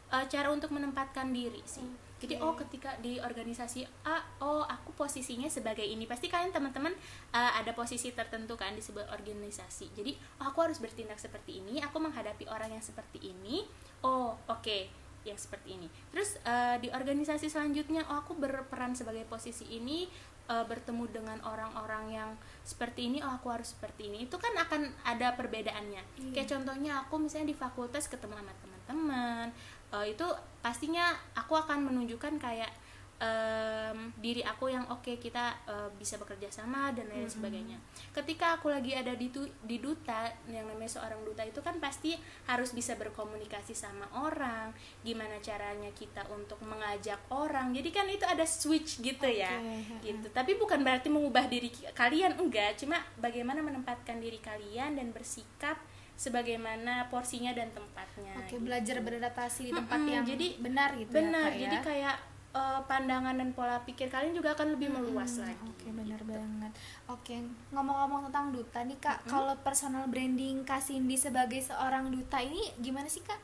eh, 0.10 0.26
cara 0.32 0.50
untuk 0.50 0.72
menempatkan 0.72 1.30
diri 1.30 1.60
sih 1.68 2.09
jadi 2.20 2.36
oh 2.44 2.54
ketika 2.60 3.00
di 3.00 3.18
organisasi 3.18 3.88
A 4.04 4.20
oh 4.44 4.68
aku 4.68 4.92
posisinya 4.94 5.48
sebagai 5.48 5.84
ini 5.84 6.04
pasti 6.04 6.28
kalian 6.28 6.52
teman-teman 6.52 6.92
uh, 7.32 7.52
ada 7.56 7.72
posisi 7.72 8.12
tertentu 8.12 8.60
kan 8.60 8.76
di 8.76 8.84
sebuah 8.84 9.10
organisasi 9.16 9.96
jadi 9.96 10.12
oh, 10.44 10.52
aku 10.52 10.60
harus 10.68 10.84
bertindak 10.84 11.18
seperti 11.18 11.64
ini 11.64 11.80
aku 11.80 11.98
menghadapi 11.98 12.46
orang 12.52 12.76
yang 12.76 12.84
seperti 12.84 13.32
ini 13.32 13.64
oh 14.04 14.36
oke 14.46 14.60
okay 14.60 14.92
yang 15.28 15.40
seperti 15.40 15.76
ini. 15.76 15.88
Terus 16.16 16.40
uh, 16.48 16.80
di 16.80 16.88
organisasi 16.92 17.52
selanjutnya, 17.52 18.08
oh 18.08 18.24
aku 18.24 18.38
berperan 18.40 18.96
sebagai 18.96 19.28
posisi 19.28 19.68
ini 19.68 20.08
uh, 20.48 20.64
bertemu 20.64 21.06
dengan 21.12 21.38
orang-orang 21.44 22.06
yang 22.14 22.30
seperti 22.64 23.12
ini, 23.12 23.20
oh 23.20 23.32
aku 23.32 23.52
harus 23.52 23.76
seperti 23.76 24.08
ini. 24.08 24.26
Itu 24.26 24.40
kan 24.40 24.56
akan 24.56 24.90
ada 25.04 25.36
perbedaannya. 25.36 26.04
Iya. 26.04 26.32
Kayak 26.34 26.50
contohnya 26.56 26.92
aku 27.04 27.16
misalnya 27.20 27.52
di 27.52 27.58
fakultas 27.58 28.08
ketemu 28.08 28.40
sama 28.40 28.54
teman-teman, 28.90 29.54
uh, 29.94 30.06
itu 30.06 30.26
pastinya 30.66 31.14
aku 31.38 31.54
akan 31.54 31.86
menunjukkan 31.94 32.42
kayak 32.42 32.74
um, 33.20 34.10
diri 34.18 34.42
aku 34.42 34.72
yang 34.72 34.88
oke 34.90 35.04
okay, 35.04 35.16
kita 35.20 35.56
uh, 35.68 35.92
bisa 36.00 36.16
bekerja 36.18 36.48
sama 36.50 36.92
dan 36.96 37.08
lain 37.12 37.24
mm 37.24 37.28
-hmm. 37.28 37.36
sebagainya. 37.38 37.78
Ketika 38.16 38.58
aku 38.58 38.72
lagi 38.72 38.96
ada 38.96 39.14
di 39.14 39.30
tu, 39.30 39.46
di 39.64 39.78
duta 39.78 40.28
yang 40.50 40.66
namanya 40.66 40.90
seorang 40.90 41.22
duta 41.22 41.44
itu 41.46 41.60
kan 41.62 41.78
pasti 41.78 42.16
harus 42.50 42.74
bisa 42.74 42.96
berkomunikasi 42.98 43.76
sama 43.76 44.08
orang, 44.16 44.74
gimana 45.06 45.38
caranya 45.44 45.92
kita 45.94 46.26
untuk 46.32 46.60
mengajak 46.66 47.20
orang. 47.30 47.72
Jadi 47.76 47.90
kan 47.94 48.08
itu 48.10 48.26
ada 48.26 48.44
switch 48.48 49.04
gitu 49.04 49.28
okay. 49.28 49.46
ya. 49.46 49.54
Gitu. 50.02 50.28
Tapi 50.32 50.58
bukan 50.58 50.82
berarti 50.82 51.12
mengubah 51.12 51.46
diri 51.52 51.70
kalian 51.94 52.40
enggak, 52.40 52.80
cuma 52.80 53.04
bagaimana 53.20 53.62
menempatkan 53.62 54.18
diri 54.18 54.40
kalian 54.40 54.98
dan 54.98 55.12
bersikap 55.12 55.78
sebagaimana 56.20 57.08
porsinya 57.08 57.56
dan 57.56 57.72
tempatnya. 57.72 58.36
Oke, 58.44 58.60
gitu. 58.60 58.68
belajar 58.68 59.00
beradaptasi 59.00 59.72
di 59.72 59.72
tempat 59.72 59.96
mm 59.96 60.04
-hmm, 60.04 60.16
yang 60.20 60.24
jadi 60.28 60.48
benar 60.60 60.90
gitu 61.00 61.16
ya, 61.16 61.20
benar, 61.24 61.50
ya. 61.56 61.62
Jadi 61.64 61.78
kayak 61.80 62.16
uh, 62.52 62.80
pandangan 62.84 63.40
dan 63.40 63.56
pola 63.56 63.80
pikir 63.88 64.12
kalian 64.12 64.36
juga 64.36 64.52
akan 64.52 64.76
lebih 64.76 64.92
meluas 64.92 65.40
hmm, 65.40 65.44
lagi. 65.48 65.64
Oke, 65.64 65.88
okay, 65.88 65.92
benar 65.96 66.20
gitu. 66.20 66.32
banget. 66.36 66.72
Oke, 67.08 67.24
okay. 67.24 67.40
ngomong-ngomong 67.72 68.28
tentang 68.28 68.52
duta 68.52 68.80
nih 68.84 69.00
Kak, 69.00 69.18
hmm? 69.24 69.30
kalau 69.32 69.56
personal 69.64 70.04
branding 70.12 70.68
Kak 70.68 70.84
Cindy 70.84 71.16
sebagai 71.16 71.64
seorang 71.64 72.12
duta 72.12 72.44
ini 72.44 72.68
gimana 72.84 73.08
sih 73.08 73.24
Kak? 73.24 73.40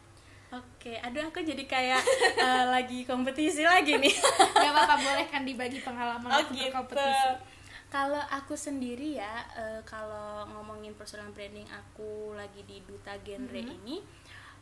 Oke, 0.54 0.94
okay. 0.94 0.98
aduh 1.00 1.26
aku 1.32 1.42
jadi 1.42 1.64
kayak 1.66 2.04
uh, 2.44 2.66
lagi 2.76 3.08
kompetisi 3.08 3.66
lagi 3.66 3.98
nih. 3.98 4.14
Gak 4.62 4.72
apa-apa, 4.72 4.96
boleh 5.02 5.26
kan 5.28 5.42
dibagi 5.44 5.82
pengalaman 5.82 6.32
oh, 6.32 6.44
gitu. 6.54 6.70
kompetisi. 6.70 7.55
Kalau 7.96 8.20
aku 8.28 8.60
sendiri 8.60 9.16
ya, 9.16 9.48
uh, 9.56 9.80
kalau 9.88 10.44
ngomongin 10.52 10.92
personal 11.00 11.32
branding 11.32 11.64
aku 11.72 12.36
lagi 12.36 12.60
di 12.68 12.84
duta 12.84 13.16
genre 13.24 13.56
-hmm. 13.56 13.78
ini, 13.80 14.04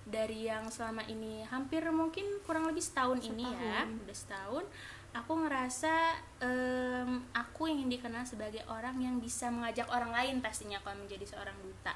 dari 0.06 0.46
yang 0.46 0.70
selama 0.70 1.02
ini 1.10 1.42
hampir 1.50 1.82
mungkin 1.90 2.44
kurang 2.46 2.70
lebih 2.70 2.86
setahun, 2.86 3.26
setahun. 3.26 3.34
ini 3.34 3.48
ya 3.50 3.88
udah 3.88 4.18
setahun 4.18 4.66
aku 5.14 5.46
ngerasa 5.46 5.94
um, 6.42 7.22
aku 7.38 7.70
ingin 7.70 7.88
dikenal 7.88 8.26
sebagai 8.26 8.66
orang 8.66 8.98
yang 8.98 9.16
bisa 9.22 9.54
mengajak 9.54 9.86
orang 9.94 10.10
lain 10.10 10.42
pastinya 10.42 10.82
kalau 10.82 10.98
menjadi 11.06 11.24
seorang 11.30 11.54
duta 11.62 11.94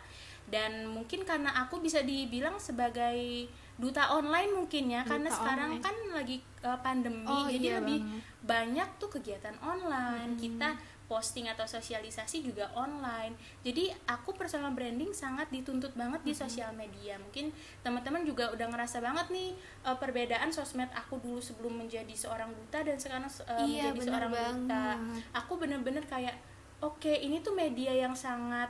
dan 0.48 0.86
mungkin 0.88 1.26
karena 1.26 1.52
aku 1.66 1.82
bisa 1.82 2.06
dibilang 2.06 2.62
sebagai 2.62 3.50
duta 3.76 4.14
online 4.14 4.54
mungkin 4.54 4.94
ya 4.94 5.02
duta 5.04 5.12
karena 5.18 5.30
sekarang 5.34 5.72
kan 5.82 5.96
lagi 6.14 6.38
uh, 6.62 6.80
pandemi 6.80 7.26
oh, 7.26 7.50
jadi 7.50 7.68
iya 7.68 7.78
lebih 7.82 8.00
banget. 8.06 8.22
banyak 8.46 8.90
tuh 9.02 9.10
kegiatan 9.18 9.58
online 9.66 10.38
hmm. 10.38 10.40
kita 10.40 10.70
posting 11.08 11.48
atau 11.48 11.64
sosialisasi 11.64 12.44
juga 12.44 12.68
online 12.76 13.34
jadi 13.64 13.96
aku 14.12 14.36
personal 14.36 14.76
branding 14.76 15.16
sangat 15.16 15.48
dituntut 15.50 15.96
banget 15.96 16.20
di 16.28 16.36
sosial 16.36 16.76
media 16.76 17.16
mungkin 17.18 17.56
teman-teman 17.82 18.28
juga 18.28 18.52
udah 18.52 18.68
ngerasa 18.68 19.00
banget 19.00 19.32
nih 19.32 19.56
uh, 19.88 19.96
perbedaan 19.96 20.52
sosmed 20.52 20.92
aku 20.92 21.18
dulu 21.24 21.40
sebelum 21.40 21.80
menjadi 21.80 22.12
seorang 22.12 22.52
duta 22.52 22.84
dan 22.84 23.00
sekarang 23.00 23.26
uh, 23.26 23.64
iya, 23.64 23.96
menjadi 23.96 24.00
seorang 24.04 24.32
banget. 24.36 24.54
duta 24.68 24.86
aku 25.32 25.54
bener-bener 25.56 26.04
kayak 26.06 26.36
oke 26.84 27.00
okay, 27.00 27.24
ini 27.24 27.40
tuh 27.40 27.56
media 27.56 27.96
yang 27.96 28.12
sangat 28.12 28.70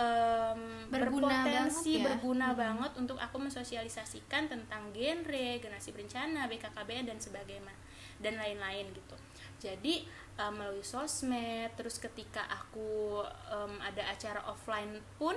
um, 0.00 0.88
berguna 0.88 1.44
berpotensi 1.44 2.00
banget 2.00 2.00
ya? 2.00 2.04
berguna 2.08 2.48
hmm. 2.50 2.58
banget 2.58 2.92
untuk 2.96 3.18
aku 3.20 3.36
mensosialisasikan 3.36 4.48
tentang 4.48 4.82
genre 4.96 5.46
generasi 5.60 5.92
berencana 5.92 6.48
BKKBN 6.48 7.04
dan 7.12 7.18
sebagainya 7.20 7.74
dan 8.18 8.34
lain-lain 8.40 8.88
gitu 8.94 9.16
jadi 9.58 10.06
um, 10.38 10.52
melalui 10.54 10.86
sosmed 10.86 11.74
terus 11.74 11.98
ketika 11.98 12.46
aku 12.46 13.20
um, 13.50 13.74
ada 13.82 14.06
acara 14.08 14.40
offline 14.46 15.02
pun 15.18 15.34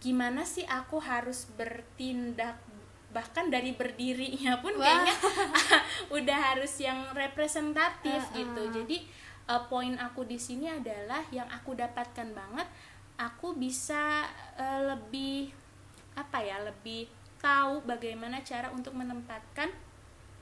gimana 0.00 0.46
sih 0.48 0.64
aku 0.64 1.02
harus 1.02 1.44
bertindak 1.58 2.56
bahkan 3.12 3.52
dari 3.52 3.76
berdirinya 3.76 4.56
pun 4.64 4.72
Wah. 4.78 4.86
kayaknya 4.86 5.16
udah 6.16 6.38
harus 6.54 6.72
yang 6.80 7.12
representatif 7.12 8.22
uh, 8.22 8.32
uh. 8.32 8.36
gitu 8.38 8.62
jadi 8.82 8.96
uh, 9.52 9.62
poin 9.68 9.98
aku 10.00 10.24
di 10.24 10.40
sini 10.40 10.72
adalah 10.72 11.20
yang 11.28 11.50
aku 11.52 11.76
dapatkan 11.76 12.32
banget 12.32 12.68
aku 13.20 13.52
bisa 13.52 14.24
uh, 14.56 14.96
lebih 14.96 15.52
apa 16.16 16.40
ya 16.40 16.60
lebih 16.64 17.08
tahu 17.42 17.84
bagaimana 17.84 18.40
cara 18.46 18.70
untuk 18.72 18.94
menempatkan 18.96 19.68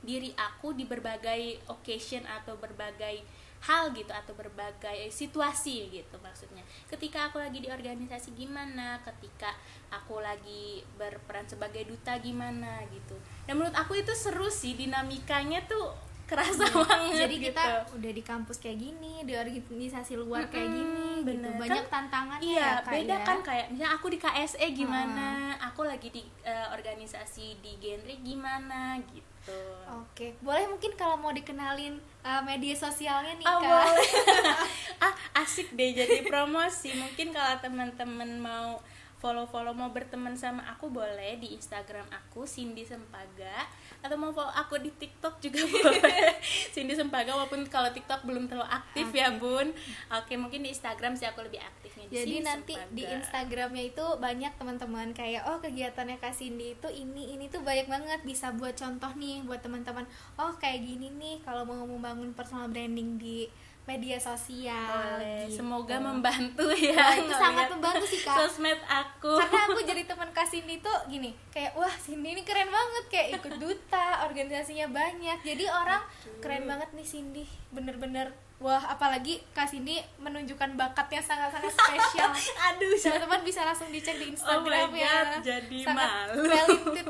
diri 0.00 0.32
aku 0.36 0.72
di 0.72 0.88
berbagai 0.88 1.60
occasion 1.68 2.24
atau 2.24 2.56
berbagai 2.56 3.20
hal 3.60 3.92
gitu 3.92 4.08
atau 4.08 4.32
berbagai 4.32 5.12
situasi 5.12 5.92
gitu 5.92 6.16
maksudnya 6.24 6.64
ketika 6.88 7.28
aku 7.28 7.36
lagi 7.36 7.60
di 7.60 7.68
organisasi 7.68 8.32
gimana 8.32 8.96
ketika 9.04 9.52
aku 9.92 10.20
lagi 10.24 10.80
berperan 10.96 11.44
sebagai 11.44 11.84
duta 11.84 12.16
gimana 12.24 12.80
gitu 12.88 13.20
dan 13.44 13.60
menurut 13.60 13.76
aku 13.76 14.00
itu 14.00 14.16
seru 14.16 14.48
sih 14.48 14.72
dinamikanya 14.80 15.60
tuh 15.68 15.92
kerasa 16.30 16.62
hmm. 16.62 16.86
banget 16.86 17.26
jadi 17.26 17.34
gitu. 17.36 17.46
kita 17.50 17.64
udah 17.98 18.12
di 18.14 18.22
kampus 18.22 18.56
kayak 18.62 18.78
gini 18.78 19.26
di 19.26 19.34
organisasi 19.34 20.14
luar 20.14 20.46
hmm, 20.46 20.52
kayak 20.54 20.70
gini. 20.70 20.99
Bener. 21.22 21.50
gitu 21.52 21.60
banyak 21.60 21.84
kan, 21.86 21.92
tantangan 22.08 22.38
iya 22.42 22.80
ya, 22.80 22.88
beda 22.88 23.16
ya. 23.16 23.26
kan 23.26 23.38
kayak 23.40 23.66
misalnya 23.72 23.92
aku 23.96 24.06
di 24.08 24.18
KSE 24.18 24.66
gimana 24.72 25.28
hmm. 25.56 25.68
aku 25.72 25.80
lagi 25.86 26.08
di 26.12 26.22
uh, 26.44 26.72
organisasi 26.74 27.60
di 27.60 27.72
genre 27.80 28.14
gimana 28.20 28.98
gitu 29.10 29.28
Oke, 29.90 30.36
boleh 30.44 30.68
mungkin 30.68 30.92
kalau 30.94 31.16
mau 31.16 31.32
dikenalin 31.32 31.96
uh, 32.22 32.44
media 32.44 32.76
sosialnya 32.76 33.34
nih 33.40 33.46
oh, 33.48 33.58
kak. 33.58 33.72
Boleh. 33.72 34.08
ah 35.08 35.14
asik 35.42 35.74
deh 35.74 35.96
jadi 35.96 36.22
promosi. 36.28 36.92
Mungkin 36.94 37.32
kalau 37.34 37.58
teman-teman 37.58 38.38
mau 38.38 38.78
follow-follow 39.20 39.76
mau 39.76 39.92
berteman 39.92 40.32
sama 40.34 40.64
aku 40.64 40.88
boleh 40.88 41.36
di 41.36 41.52
Instagram 41.52 42.08
aku 42.08 42.48
Cindy 42.48 42.88
Sempaga 42.88 43.68
atau 44.00 44.16
mau 44.16 44.32
follow 44.32 44.52
aku 44.52 44.80
di 44.80 44.90
TikTok 44.96 45.38
juga 45.44 45.60
boleh 45.70 46.40
Cindy 46.72 46.96
Sempaga 46.96 47.36
walaupun 47.36 47.68
kalau 47.68 47.92
TikTok 47.92 48.24
belum 48.24 48.48
terlalu 48.48 48.68
aktif 48.68 49.06
okay. 49.12 49.20
ya 49.20 49.28
bun 49.36 49.68
oke 50.08 50.32
mungkin 50.40 50.64
di 50.64 50.72
Instagram 50.72 51.12
sih 51.16 51.28
aku 51.28 51.44
lebih 51.44 51.60
aktifnya 51.60 52.08
jadi 52.08 52.24
Cindy 52.24 52.40
nanti 52.40 52.74
Sempaga. 52.74 52.96
di 52.96 53.02
Instagramnya 53.04 53.84
itu 53.92 54.04
banyak 54.16 54.52
teman-teman 54.56 55.08
kayak 55.12 55.42
oh 55.48 55.60
kegiatannya 55.60 56.16
Kak 56.16 56.32
Cindy 56.32 56.72
itu 56.74 56.88
ini 56.88 57.36
ini 57.36 57.52
tuh 57.52 57.60
banyak 57.60 57.86
banget 57.86 58.20
bisa 58.24 58.50
buat 58.56 58.72
contoh 58.72 59.12
nih 59.20 59.44
buat 59.44 59.60
teman-teman 59.60 60.08
oh 60.40 60.52
kayak 60.56 60.80
gini 60.80 61.12
nih 61.20 61.36
kalau 61.44 61.68
mau 61.68 61.84
membangun 61.84 62.32
personal 62.32 62.72
branding 62.72 63.20
di 63.20 63.46
media 63.88 64.16
sosial 64.20 65.18
Boleh. 65.18 65.48
Gitu. 65.48 65.60
semoga 65.60 65.96
membantu 65.98 66.68
ya 66.76 66.94
wah, 66.94 67.16
itu 67.16 67.34
sangat 67.34 67.66
membantu 67.72 68.04
sih 68.06 68.20
kak. 68.22 68.36
sosmed 68.38 68.80
aku. 68.86 69.34
Karena 69.40 69.60
aku 69.66 69.80
jadi 69.90 70.02
teman 70.06 70.30
kak 70.30 70.46
Cindy 70.46 70.78
tuh 70.78 70.94
gini 71.10 71.34
kayak 71.50 71.74
wah 71.74 71.90
Cindy 71.90 72.38
ini 72.38 72.42
keren 72.46 72.70
banget 72.70 73.04
kayak 73.10 73.28
ikut 73.40 73.54
duta 73.58 74.24
organisasinya 74.28 74.86
banyak. 74.94 75.38
Jadi 75.42 75.64
orang 75.66 76.02
Aduh. 76.06 76.38
keren 76.38 76.64
banget 76.70 76.88
nih 76.94 77.06
Cindy. 77.06 77.44
Bener-bener 77.74 78.30
wah 78.60 78.84
apalagi 78.84 79.42
kak 79.56 79.66
Cindy 79.66 79.98
menunjukkan 80.20 80.76
bakatnya 80.78 81.18
sangat-sangat 81.24 81.72
spesial. 81.72 82.30
Aduh. 82.70 82.94
Teman-teman 82.94 83.42
bisa 83.42 83.66
langsung 83.66 83.90
dicek 83.90 84.20
di 84.20 84.30
Instagram 84.36 84.92
oh 84.92 84.94
ya. 84.94 85.40
Jadi 85.42 85.82
sangat 85.82 86.08
malu. 86.30 86.46
talented 86.46 87.06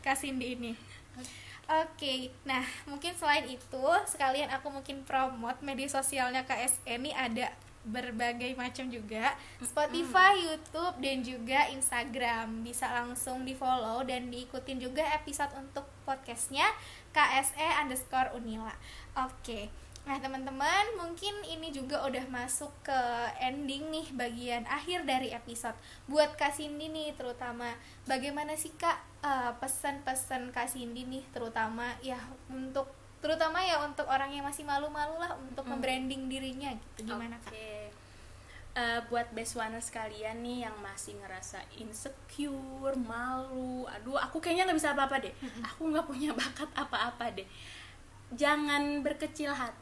kak 0.00 0.16
Cindy 0.16 0.56
ini 0.56 0.72
Oke, 1.72 1.96
okay. 1.96 2.20
nah 2.44 2.60
mungkin 2.84 3.16
selain 3.16 3.48
itu 3.48 3.86
sekalian 4.04 4.52
aku 4.52 4.68
mungkin 4.68 5.08
promote 5.08 5.64
media 5.64 5.88
sosialnya 5.88 6.44
KSN 6.44 7.00
ini 7.00 7.16
ada 7.16 7.48
berbagai 7.82 8.54
macam 8.54 8.86
juga 8.92 9.34
Spotify, 9.58 10.38
mm. 10.38 10.42
YouTube 10.46 10.96
dan 11.02 11.16
juga 11.24 11.60
Instagram 11.72 12.62
bisa 12.62 12.86
langsung 12.92 13.42
di 13.42 13.56
follow 13.56 14.04
dan 14.04 14.30
diikutin 14.30 14.78
juga 14.78 15.02
episode 15.16 15.50
untuk 15.58 15.88
podcastnya 16.04 16.68
KSE 17.10 17.68
underscore 17.82 18.36
Unila. 18.38 18.76
Oke. 19.18 19.32
Okay. 19.42 19.64
Nah 20.02 20.18
teman-teman 20.18 20.98
mungkin 20.98 21.34
ini 21.46 21.70
juga 21.70 22.02
udah 22.02 22.26
masuk 22.26 22.70
ke 22.82 23.00
ending 23.38 23.88
nih 23.92 24.06
bagian 24.16 24.64
akhir 24.66 25.06
dari 25.06 25.30
episode. 25.30 25.78
Buat 26.10 26.34
Kak 26.34 26.58
Cindy 26.58 26.90
nih 26.90 27.14
terutama. 27.14 27.70
Bagaimana 28.10 28.58
sih 28.58 28.74
Kak 28.74 28.98
uh, 29.22 29.54
pesan-pesan 29.62 30.50
Kak 30.50 30.66
Cindy 30.70 31.06
nih 31.06 31.24
terutama 31.30 31.94
ya 32.02 32.18
untuk 32.50 32.90
Terutama 33.22 33.62
ya 33.62 33.78
untuk 33.86 34.10
orang 34.10 34.34
yang 34.34 34.42
masih 34.42 34.66
malu-malu 34.66 35.14
lah 35.22 35.38
untuk 35.38 35.62
hmm. 35.62 35.78
membranding 35.78 36.26
dirinya 36.26 36.74
gitu. 36.74 37.06
Gimana 37.06 37.38
okay. 37.38 37.86
Kak? 37.86 38.02
Uh, 38.72 39.00
buat 39.06 39.30
beswana 39.30 39.78
sekalian 39.78 40.42
nih 40.42 40.66
yang 40.66 40.74
masih 40.82 41.14
ngerasa 41.22 41.62
insecure, 41.78 42.98
malu, 42.98 43.86
aduh 43.86 44.18
aku 44.18 44.42
kayaknya 44.42 44.66
nggak 44.66 44.78
bisa 44.80 44.90
apa-apa 44.96 45.28
deh, 45.28 45.34
aku 45.60 45.92
nggak 45.92 46.08
punya 46.08 46.32
bakat 46.32 46.66
apa-apa 46.72 47.30
deh. 47.36 47.44
Jangan 48.32 49.04
berkecil 49.04 49.52
hati 49.52 49.76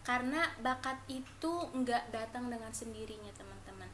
karena 0.00 0.48
bakat 0.64 0.96
itu 1.06 1.52
nggak 1.76 2.10
datang 2.10 2.48
dengan 2.48 2.72
sendirinya 2.72 3.30
teman-teman. 3.36 3.88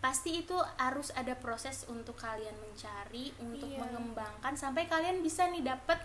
Pasti 0.00 0.44
itu 0.44 0.56
harus 0.78 1.10
ada 1.12 1.34
proses 1.36 1.84
untuk 1.88 2.16
kalian 2.16 2.54
mencari 2.56 3.32
untuk 3.42 3.68
Iya. 3.68 3.80
mengembangkan 3.84 4.54
sampai 4.54 4.86
kalian 4.86 5.20
bisa 5.20 5.48
nih 5.50 5.64
dapet 5.66 5.98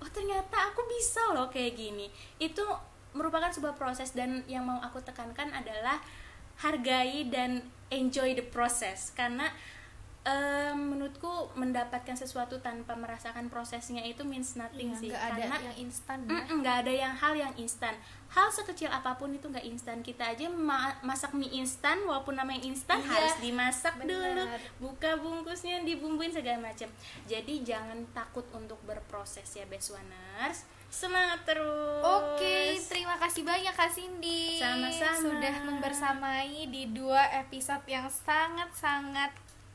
oh 0.00 0.08
ternyata 0.08 0.72
aku 0.72 0.80
bisa 0.88 1.20
loh 1.36 1.52
kayak 1.52 1.76
gini. 1.76 2.08
Itu 2.40 2.64
merupakan 3.12 3.52
sebuah 3.52 3.76
proses 3.76 4.16
dan 4.16 4.46
yang 4.48 4.64
mau 4.64 4.80
aku 4.80 5.02
tekankan 5.02 5.52
adalah 5.52 6.00
hargai 6.62 7.28
dan 7.28 7.64
enjoy 7.92 8.32
the 8.32 8.44
process. 8.44 9.12
Karena 9.12 9.50
em, 10.22 10.76
menurutku 10.76 11.28
mendapatkan 11.54 12.12
sesuatu 12.12 12.60
tanpa 12.60 12.92
merasakan 12.92 13.48
prosesnya 13.48 14.04
itu 14.04 14.20
means 14.20 14.52
nothing 14.52 14.92
Iya, 14.92 14.98
sih. 14.98 15.08
nggak 15.08 15.24
ada 15.24 15.40
karena 15.40 15.56
yang 15.64 15.76
instan 15.80 16.18
ya. 16.22 16.40
Nggak 16.52 16.76
ada 16.78 16.92
yang 16.94 17.14
hal 17.14 17.32
yang 17.34 17.54
instan. 17.56 17.94
Hal 18.28 18.46
sekecil 18.48 18.86
apa 18.86 19.16
pun 19.16 19.32
itu 19.32 19.48
nggak 19.48 19.64
instan. 19.64 20.00
Kita 20.00 20.28
aja 20.28 20.46
ma- 20.46 21.00
masak 21.00 21.32
mie 21.32 21.48
instan 21.56 22.04
walaupun 22.04 22.36
namanya 22.36 22.60
instan 22.62 23.00
Iya, 23.00 23.10
harus 23.10 23.34
dimasak 23.40 23.96
benar. 23.96 24.08
dulu 24.36 24.44
buka 24.82 25.16
bungkusnya 25.16 25.82
dibumbuin 25.82 26.30
segala 26.30 26.60
macam 26.62 26.86
jadi 27.22 27.54
jangan 27.60 28.04
takut 28.10 28.44
untuk 28.52 28.76
berproses 28.82 29.48
ya 29.50 29.64
Beswaners 29.64 30.62
semangat 30.86 31.46
terus. 31.46 32.02
Oke, 32.02 32.74
terima 32.84 33.14
kasih 33.16 33.42
banyak 33.42 33.70
Kak 33.70 33.88
Cindy. 33.88 34.58
Sama-sama. 34.58 35.22
Sudah 35.22 35.54
membersamai 35.62 36.66
di 36.66 36.90
dua 36.90 37.30
episode 37.36 37.86
yang 37.86 38.10
sangat-sangat 38.10 39.30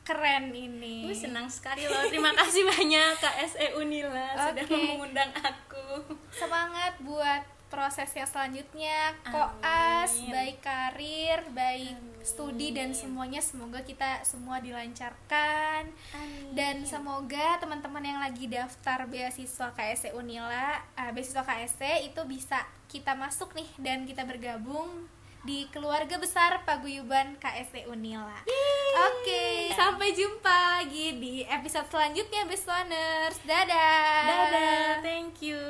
keren 0.06 0.54
ini 0.54 1.10
Gue 1.10 1.16
senang 1.18 1.50
sekali 1.50 1.82
loh 1.82 2.06
terima 2.06 2.30
kasih 2.30 2.62
banyak 2.62 3.12
KSE 3.18 3.66
Unila 3.74 4.38
sudah 4.38 4.62
Oke. 4.62 4.78
mengundang 4.78 5.34
aku 5.34 6.14
Semangat 6.30 6.94
buat 7.02 7.42
proses 7.66 8.06
yang 8.14 8.30
selanjutnya 8.30 9.10
Koas, 9.26 10.14
Amin. 10.22 10.30
baik 10.30 10.58
karir, 10.62 11.42
baik 11.50 11.98
Amin. 11.98 12.22
studi 12.22 12.70
dan 12.70 12.94
semuanya 12.94 13.42
Semoga 13.42 13.82
kita 13.82 14.22
semua 14.22 14.62
dilancarkan 14.62 15.90
Amin. 16.14 16.54
Dan 16.54 16.86
semoga 16.86 17.58
teman-teman 17.58 18.06
yang 18.06 18.22
lagi 18.22 18.46
daftar 18.46 19.10
beasiswa 19.10 19.74
KSE 19.74 20.14
Unila, 20.14 20.78
eh, 20.94 21.10
beasiswa 21.10 21.42
KSE 21.42 22.06
itu 22.06 22.22
bisa 22.30 22.62
kita 22.86 23.18
masuk 23.18 23.50
nih 23.58 23.66
dan 23.82 24.06
kita 24.06 24.22
bergabung 24.22 25.10
di 25.46 25.70
keluarga 25.70 26.18
besar 26.18 26.66
paguyuban 26.66 27.38
KSE 27.38 27.86
Unila. 27.86 28.42
Oke, 29.06 29.70
sampai 29.78 30.10
jumpa 30.10 30.82
lagi 30.82 31.14
di 31.22 31.46
episode 31.46 31.86
selanjutnya, 31.86 32.42
Best 32.50 32.66
Runners. 32.66 33.38
Dadah. 33.46 34.26
dadah 34.26 35.06
thank 35.06 35.38
you 35.38 35.62